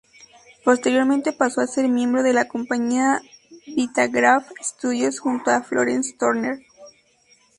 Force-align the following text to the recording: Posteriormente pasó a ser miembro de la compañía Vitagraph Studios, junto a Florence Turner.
Posteriormente 0.65 1.31
pasó 1.31 1.61
a 1.61 1.67
ser 1.67 1.87
miembro 1.87 2.23
de 2.23 2.33
la 2.33 2.47
compañía 2.47 3.21
Vitagraph 3.67 4.49
Studios, 4.59 5.19
junto 5.19 5.51
a 5.51 5.61
Florence 5.61 6.15
Turner. 6.17 6.65